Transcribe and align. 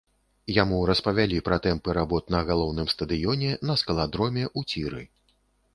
Яму 0.53 0.77
распавялі 0.89 1.41
пра 1.49 1.59
тэмпы 1.65 1.95
работ 1.99 2.33
на 2.37 2.41
галоўным 2.49 2.87
стадыёне, 2.95 3.51
на 3.71 3.81
скаладроме, 3.85 4.43
у 4.61 4.67
ціры. 4.73 5.01